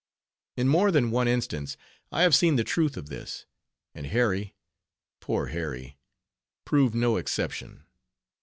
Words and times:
In 0.57 0.67
more 0.67 0.89
than 0.89 1.11
one 1.11 1.27
instance 1.27 1.77
I 2.11 2.23
have 2.23 2.33
seen 2.33 2.55
the 2.55 2.63
truth 2.63 2.97
of 2.97 3.09
this; 3.09 3.45
and 3.93 4.07
Harry, 4.07 4.55
poor 5.19 5.45
Harry, 5.49 5.99
proved 6.65 6.95
no 6.95 7.17
exception. 7.17 7.85